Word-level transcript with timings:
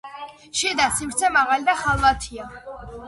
შიდა 0.61 0.87
სივრცე 0.99 1.31
მაღალი 1.37 1.67
და 1.69 1.77
ხალვათია. 1.85 2.49